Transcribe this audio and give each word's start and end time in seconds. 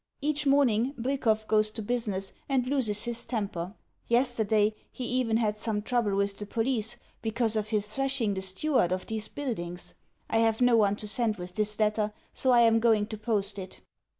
Each 0.19 0.47
morning 0.47 0.95
Bwikov 0.97 1.45
goes 1.47 1.69
to 1.69 1.83
business, 1.83 2.33
and 2.49 2.65
loses 2.65 3.03
his 3.03 3.23
temper. 3.23 3.75
Yesterday 4.07 4.73
he 4.91 5.05
even 5.05 5.37
had 5.37 5.55
some 5.57 5.83
trouble 5.83 6.15
with 6.15 6.39
the 6.39 6.47
police 6.47 6.97
because 7.21 7.55
of 7.55 7.67
his 7.67 7.85
thrashing 7.85 8.33
the 8.33 8.41
steward 8.41 8.91
of 8.91 9.05
these 9.05 9.27
buildings... 9.27 9.93
I 10.27 10.37
have 10.39 10.59
no 10.59 10.75
one 10.75 10.95
to 10.95 11.07
send 11.07 11.35
with 11.35 11.53
this 11.53 11.77
letter 11.77 12.13
so 12.33 12.49
I 12.49 12.61
am 12.61 12.79
going 12.79 13.05
to 13.09 13.17
post 13.19 13.59
it... 13.59 13.81